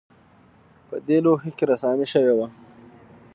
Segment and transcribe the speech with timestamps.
[0.87, 2.47] په دې لوښو کې رسامي شوې وه